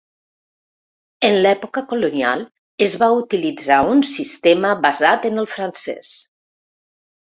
[1.29, 2.43] En l'època colonial
[2.87, 6.15] es va utilitzar un sistema basat en el francès.